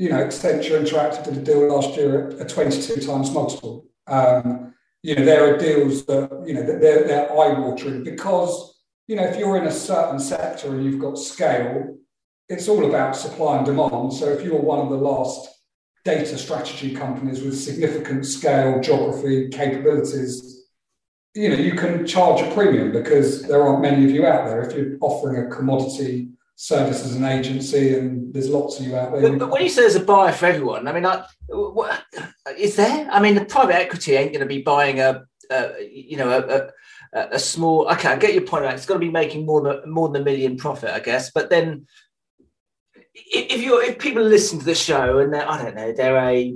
you 0.00 0.08
know, 0.08 0.24
Accenture 0.24 0.80
Interactive 0.80 1.24
did 1.24 1.36
a 1.36 1.42
deal 1.42 1.68
last 1.68 1.94
year 1.94 2.30
at 2.30 2.40
a 2.40 2.44
22 2.46 3.02
times 3.02 3.30
multiple. 3.32 3.84
Um, 4.06 4.72
you 5.02 5.14
know, 5.14 5.26
there 5.26 5.52
are 5.52 5.58
deals 5.58 6.06
that, 6.06 6.42
you 6.46 6.54
know, 6.54 6.62
they're, 6.62 7.06
they're 7.06 7.30
eye-watering 7.30 8.02
because, 8.02 8.80
you 9.08 9.16
know, 9.16 9.24
if 9.24 9.38
you're 9.38 9.58
in 9.58 9.66
a 9.66 9.70
certain 9.70 10.18
sector 10.18 10.68
and 10.68 10.86
you've 10.86 11.00
got 11.00 11.18
scale, 11.18 11.98
it's 12.50 12.68
all 12.68 12.84
about 12.84 13.16
supply 13.16 13.56
and 13.56 13.64
demand. 13.64 14.12
So 14.12 14.26
if 14.26 14.44
you're 14.44 14.60
one 14.60 14.80
of 14.80 14.90
the 14.90 14.96
last 14.96 15.48
data 16.04 16.36
strategy 16.36 16.94
companies 16.94 17.42
with 17.42 17.58
significant 17.58 18.26
scale, 18.26 18.80
geography, 18.80 19.48
capabilities, 19.48 20.66
you 21.34 21.48
know, 21.48 21.54
you 21.54 21.74
can 21.74 22.04
charge 22.04 22.40
a 22.42 22.52
premium 22.52 22.90
because 22.90 23.46
there 23.46 23.62
aren't 23.62 23.82
many 23.82 24.04
of 24.04 24.10
you 24.10 24.26
out 24.26 24.46
there. 24.46 24.62
If 24.62 24.76
you're 24.76 24.98
offering 25.00 25.46
a 25.46 25.48
commodity 25.48 26.30
service 26.56 27.04
as 27.04 27.14
an 27.14 27.24
agency, 27.24 27.94
and 27.94 28.34
there's 28.34 28.48
lots 28.48 28.80
of 28.80 28.86
you 28.86 28.96
out 28.96 29.12
there. 29.12 29.22
But, 29.22 29.38
but 29.38 29.50
when 29.50 29.62
you 29.62 29.68
say 29.68 29.82
there's 29.82 29.94
a 29.94 30.00
buyer 30.00 30.32
for 30.32 30.46
everyone, 30.46 30.88
I 30.88 30.92
mean, 30.92 31.04
like, 31.04 31.24
what, 31.48 32.04
is 32.58 32.74
there? 32.74 33.08
I 33.12 33.20
mean, 33.20 33.36
the 33.36 33.44
private 33.44 33.76
equity 33.76 34.16
ain't 34.16 34.32
going 34.32 34.40
to 34.40 34.46
be 34.46 34.60
buying 34.60 34.98
a, 34.98 35.22
a 35.50 35.88
you 35.88 36.16
know, 36.16 36.30
a, 36.30 36.70
a 37.12 37.38
small. 37.38 37.88
Okay, 37.92 38.08
I 38.08 38.16
get 38.16 38.34
your 38.34 38.42
point. 38.42 38.64
Right? 38.64 38.74
It's 38.74 38.86
got 38.86 38.94
to 38.94 39.00
be 39.00 39.08
making 39.08 39.46
more 39.46 39.62
than 39.62 39.90
more 39.90 40.08
than 40.08 40.22
a 40.22 40.24
million 40.24 40.56
profit, 40.56 40.90
I 40.90 40.98
guess. 40.98 41.30
But 41.30 41.48
then, 41.48 41.86
if 43.14 43.60
you're 43.62 43.82
if 43.82 43.98
people 43.98 44.22
listen 44.22 44.58
to 44.58 44.64
the 44.64 44.74
show 44.74 45.18
and 45.18 45.32
they're 45.32 45.48
I 45.48 45.62
don't 45.62 45.74
know 45.74 45.92
they're 45.92 46.16
a 46.16 46.54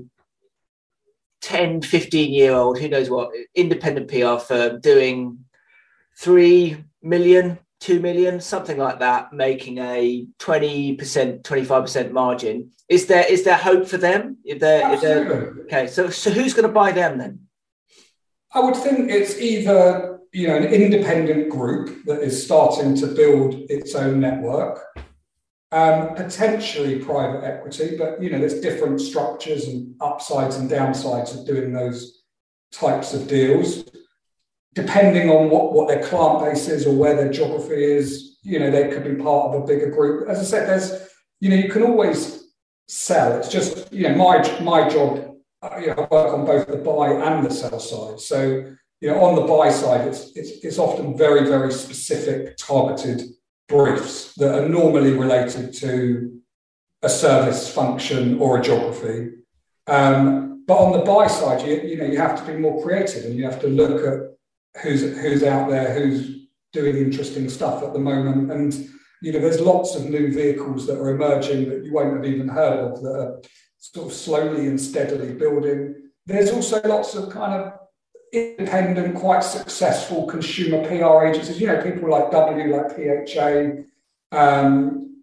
10, 1.44 1.82
15 1.82 2.32
year 2.32 2.54
old, 2.54 2.78
who 2.78 2.88
knows 2.88 3.10
what, 3.10 3.30
independent 3.54 4.08
PR 4.08 4.38
firm 4.38 4.80
doing 4.80 5.44
3 6.18 6.82
million, 7.02 7.58
2 7.80 8.00
million, 8.00 8.40
something 8.40 8.78
like 8.78 8.98
that, 9.00 9.30
making 9.34 9.76
a 9.76 10.26
20%, 10.38 11.42
25% 11.42 12.12
margin. 12.12 12.70
Is 12.88 13.06
there 13.06 13.24
is 13.30 13.44
there 13.44 13.56
hope 13.56 13.86
for 13.86 13.98
them? 13.98 14.38
If 14.44 14.58
they're, 14.58 14.92
if 14.94 15.00
they're, 15.02 15.54
okay, 15.64 15.86
so 15.86 16.08
so 16.10 16.30
who's 16.30 16.54
going 16.54 16.68
to 16.68 16.72
buy 16.72 16.92
them 16.92 17.18
then? 17.18 17.40
I 18.54 18.60
would 18.60 18.76
think 18.76 19.10
it's 19.10 19.38
either 19.38 20.20
you 20.32 20.48
know 20.48 20.56
an 20.56 20.64
independent 20.64 21.50
group 21.50 22.04
that 22.04 22.20
is 22.20 22.44
starting 22.44 22.94
to 22.96 23.06
build 23.06 23.54
its 23.70 23.94
own 23.94 24.20
network, 24.20 24.84
um, 25.74 26.14
potentially 26.14 27.00
private 27.00 27.44
equity, 27.44 27.96
but 27.98 28.22
you 28.22 28.30
know 28.30 28.38
there's 28.38 28.60
different 28.60 29.00
structures 29.00 29.66
and 29.66 29.94
upsides 30.00 30.56
and 30.56 30.70
downsides 30.70 31.38
of 31.38 31.46
doing 31.46 31.72
those 31.72 32.22
types 32.72 33.12
of 33.12 33.28
deals. 33.28 33.84
Depending 34.74 35.30
on 35.30 35.50
what, 35.50 35.72
what 35.72 35.86
their 35.86 36.02
client 36.02 36.44
base 36.44 36.66
is 36.68 36.84
or 36.84 36.96
where 36.96 37.14
their 37.14 37.30
geography 37.30 37.84
is, 37.84 38.38
you 38.42 38.58
know, 38.58 38.72
they 38.72 38.88
could 38.88 39.04
be 39.04 39.22
part 39.22 39.54
of 39.54 39.62
a 39.62 39.66
bigger 39.66 39.88
group. 39.88 40.28
As 40.28 40.40
I 40.40 40.42
said, 40.42 40.68
there's, 40.68 41.08
you 41.38 41.48
know, 41.48 41.54
you 41.54 41.70
can 41.70 41.84
always 41.84 42.42
sell. 42.88 43.38
It's 43.38 43.48
just, 43.48 43.92
you 43.92 44.08
know, 44.08 44.16
my 44.16 44.38
my 44.60 44.88
job 44.88 45.34
uh, 45.64 45.78
you 45.78 45.86
know, 45.88 45.94
I 45.94 46.14
work 46.14 46.34
on 46.34 46.44
both 46.44 46.66
the 46.66 46.76
buy 46.76 47.12
and 47.12 47.46
the 47.46 47.50
sell 47.50 47.80
side. 47.80 48.20
So, 48.20 48.74
you 49.00 49.08
know, 49.08 49.22
on 49.24 49.34
the 49.34 49.42
buy 49.42 49.70
side, 49.70 50.06
it's, 50.06 50.36
it's, 50.36 50.64
it's 50.64 50.78
often 50.78 51.16
very, 51.16 51.46
very 51.48 51.72
specific, 51.72 52.56
targeted 52.56 53.22
briefs 53.68 54.34
that 54.34 54.54
are 54.54 54.68
normally 54.68 55.12
related 55.12 55.72
to 55.74 56.40
a 57.02 57.08
service 57.08 57.72
function 57.72 58.38
or 58.38 58.58
a 58.58 58.62
geography. 58.62 59.32
Um, 59.86 60.64
but 60.66 60.78
on 60.78 60.92
the 60.92 61.04
buy 61.04 61.26
side, 61.26 61.66
you, 61.66 61.80
you 61.82 61.96
know, 61.96 62.06
you 62.06 62.18
have 62.18 62.38
to 62.38 62.52
be 62.52 62.58
more 62.58 62.82
creative 62.82 63.24
and 63.24 63.34
you 63.34 63.44
have 63.44 63.60
to 63.60 63.68
look 63.68 64.04
at 64.06 64.82
who's 64.82 65.02
who's 65.02 65.42
out 65.42 65.68
there, 65.68 65.94
who's 65.94 66.48
doing 66.72 66.96
interesting 66.96 67.48
stuff 67.48 67.82
at 67.82 67.92
the 67.92 67.98
moment. 67.98 68.50
And 68.50 68.72
you 69.22 69.32
know, 69.32 69.38
there's 69.38 69.60
lots 69.60 69.94
of 69.94 70.08
new 70.08 70.32
vehicles 70.32 70.86
that 70.86 70.98
are 70.98 71.10
emerging 71.10 71.68
that 71.68 71.84
you 71.84 71.92
won't 71.92 72.16
have 72.16 72.24
even 72.24 72.48
heard 72.48 72.78
of 72.78 73.02
that 73.02 73.14
are 73.14 73.42
sort 73.78 74.06
of 74.06 74.12
slowly 74.12 74.66
and 74.66 74.80
steadily 74.80 75.32
building. 75.32 76.10
There's 76.26 76.50
also 76.50 76.80
lots 76.82 77.14
of 77.14 77.30
kind 77.30 77.52
of 77.52 77.72
independent, 78.34 79.14
quite 79.14 79.44
successful 79.44 80.26
consumer 80.26 80.86
PR 80.86 81.26
agencies, 81.26 81.60
you 81.60 81.66
know, 81.66 81.82
people 81.82 82.10
like 82.10 82.30
W, 82.30 82.76
like 82.76 82.96
PHA, 82.96 83.84
um, 84.32 85.22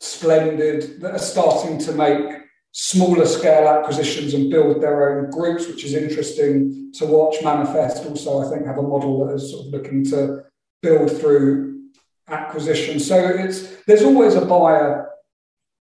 Splendid, 0.00 1.00
that 1.00 1.12
are 1.12 1.18
starting 1.18 1.78
to 1.78 1.92
make 1.92 2.40
smaller 2.72 3.26
scale 3.26 3.68
acquisitions 3.68 4.32
and 4.34 4.50
build 4.50 4.80
their 4.80 5.18
own 5.18 5.30
groups, 5.30 5.66
which 5.66 5.84
is 5.84 5.94
interesting 5.94 6.92
to 6.94 7.06
watch. 7.06 7.36
Manifest 7.42 8.06
also, 8.06 8.46
I 8.46 8.50
think, 8.50 8.66
have 8.66 8.78
a 8.78 8.82
model 8.82 9.26
that 9.26 9.34
is 9.34 9.50
sort 9.50 9.66
of 9.66 9.72
looking 9.72 10.04
to 10.06 10.44
build 10.80 11.10
through 11.10 11.88
acquisition. 12.28 12.98
So 13.00 13.18
it's 13.18 13.84
there's 13.84 14.02
always 14.02 14.34
a 14.34 14.44
buyer 14.44 15.10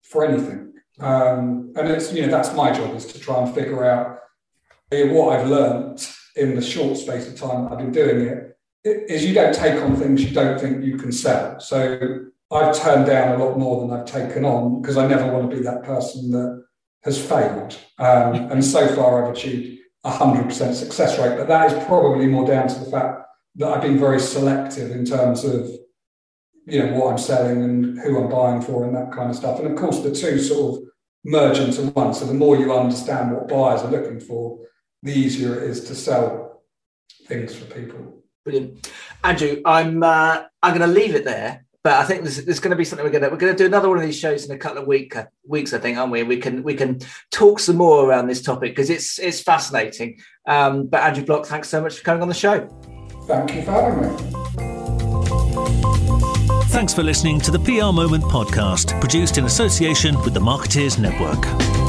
for 0.02 0.24
anything. 0.24 0.72
Um, 1.00 1.72
and 1.76 1.88
it's, 1.88 2.12
you 2.12 2.22
know, 2.22 2.28
that's 2.28 2.54
my 2.54 2.72
job 2.72 2.94
is 2.94 3.06
to 3.06 3.18
try 3.18 3.42
and 3.42 3.54
figure 3.54 3.84
out 3.84 4.18
what 4.90 5.38
I've 5.38 5.48
learned 5.48 6.06
in 6.40 6.54
the 6.54 6.62
short 6.62 6.96
space 6.96 7.28
of 7.28 7.36
time 7.36 7.68
I've 7.70 7.78
been 7.78 7.92
doing 7.92 8.26
it, 8.26 8.56
is 8.84 9.24
you 9.24 9.34
don't 9.34 9.54
take 9.54 9.80
on 9.82 9.94
things 9.96 10.24
you 10.24 10.30
don't 10.30 10.58
think 10.58 10.82
you 10.82 10.96
can 10.96 11.12
sell. 11.12 11.60
So 11.60 12.24
I've 12.50 12.76
turned 12.76 13.06
down 13.06 13.38
a 13.38 13.44
lot 13.44 13.58
more 13.58 13.80
than 13.80 13.96
I've 13.96 14.06
taken 14.06 14.44
on 14.44 14.80
because 14.80 14.96
I 14.96 15.06
never 15.06 15.30
want 15.30 15.50
to 15.50 15.56
be 15.56 15.62
that 15.62 15.84
person 15.84 16.30
that 16.32 16.64
has 17.04 17.24
failed. 17.24 17.78
Um, 17.98 18.34
and 18.50 18.64
so 18.64 18.88
far 18.96 19.24
I've 19.24 19.34
achieved 19.34 19.80
a 20.04 20.10
100% 20.10 20.74
success 20.74 21.18
rate, 21.18 21.36
but 21.36 21.46
that 21.48 21.70
is 21.70 21.84
probably 21.84 22.26
more 22.26 22.46
down 22.46 22.68
to 22.68 22.78
the 22.80 22.90
fact 22.90 23.20
that 23.56 23.68
I've 23.68 23.82
been 23.82 23.98
very 23.98 24.18
selective 24.18 24.90
in 24.92 25.04
terms 25.04 25.44
of 25.44 25.70
you 26.66 26.82
know 26.82 26.92
what 26.92 27.10
I'm 27.10 27.18
selling 27.18 27.62
and 27.62 27.98
who 28.00 28.22
I'm 28.22 28.30
buying 28.30 28.62
for 28.62 28.84
and 28.84 28.94
that 28.94 29.12
kind 29.12 29.30
of 29.30 29.36
stuff. 29.36 29.58
And 29.58 29.70
of 29.70 29.76
course, 29.76 30.00
the 30.00 30.14
two 30.14 30.38
sort 30.38 30.76
of 30.76 30.82
merge 31.24 31.58
into 31.58 31.82
one. 31.90 32.14
So 32.14 32.26
the 32.26 32.34
more 32.34 32.56
you 32.56 32.72
understand 32.72 33.32
what 33.32 33.48
buyers 33.48 33.82
are 33.82 33.90
looking 33.90 34.20
for, 34.20 34.58
the 35.02 35.12
easier 35.12 35.54
it 35.58 35.70
is 35.70 35.84
to 35.84 35.94
sell 35.94 36.62
things 37.26 37.54
for 37.54 37.66
people. 37.66 38.22
Brilliant, 38.44 38.90
Andrew. 39.22 39.60
I'm 39.64 40.02
uh, 40.02 40.44
I'm 40.62 40.76
going 40.76 40.88
to 40.88 40.94
leave 40.94 41.14
it 41.14 41.24
there. 41.24 41.64
But 41.82 41.94
I 41.94 42.04
think 42.04 42.24
there's, 42.24 42.44
there's 42.44 42.60
going 42.60 42.72
to 42.72 42.76
be 42.76 42.84
something 42.84 43.04
we're 43.04 43.10
going 43.10 43.24
to 43.24 43.30
we're 43.30 43.38
going 43.38 43.54
to 43.54 43.58
do 43.58 43.64
another 43.64 43.88
one 43.88 43.96
of 43.96 44.04
these 44.04 44.18
shows 44.18 44.44
in 44.44 44.54
a 44.54 44.58
couple 44.58 44.82
of 44.82 44.86
week, 44.86 45.16
uh, 45.16 45.24
weeks, 45.46 45.72
I 45.72 45.78
think, 45.78 45.96
aren't 45.96 46.12
we? 46.12 46.22
We 46.22 46.36
can 46.36 46.62
we 46.62 46.74
can 46.74 47.00
talk 47.30 47.58
some 47.58 47.76
more 47.76 48.06
around 48.06 48.26
this 48.26 48.42
topic 48.42 48.72
because 48.72 48.90
it's 48.90 49.18
it's 49.18 49.40
fascinating. 49.40 50.20
Um, 50.46 50.88
but 50.88 51.00
Andrew 51.02 51.24
Bloch, 51.24 51.46
thanks 51.46 51.70
so 51.70 51.80
much 51.80 51.96
for 51.96 52.04
coming 52.04 52.20
on 52.20 52.28
the 52.28 52.34
show. 52.34 52.68
Thank 53.26 53.54
you 53.54 53.62
for 53.62 53.70
having 53.70 54.02
me. 54.02 54.40
Thanks 56.66 56.92
for 56.92 57.02
listening 57.02 57.40
to 57.40 57.50
the 57.50 57.58
PR 57.58 57.92
Moment 57.92 58.24
podcast, 58.24 59.00
produced 59.00 59.38
in 59.38 59.46
association 59.46 60.20
with 60.22 60.34
the 60.34 60.40
Marketeers 60.40 60.98
Network. 60.98 61.79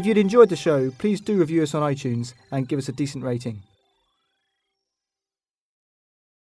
If 0.00 0.06
you'd 0.06 0.16
enjoyed 0.16 0.48
the 0.48 0.56
show, 0.56 0.90
please 0.92 1.20
do 1.20 1.38
review 1.38 1.62
us 1.62 1.74
on 1.74 1.82
iTunes 1.82 2.32
and 2.50 2.66
give 2.66 2.78
us 2.78 2.88
a 2.88 2.92
decent 2.92 3.22
rating. 3.22 3.64